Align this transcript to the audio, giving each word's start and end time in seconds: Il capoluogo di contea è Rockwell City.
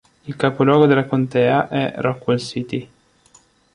Il 0.23 0.35
capoluogo 0.35 0.87
di 0.87 1.05
contea 1.05 1.67
è 1.69 1.93
Rockwell 1.97 2.39
City. 2.39 2.89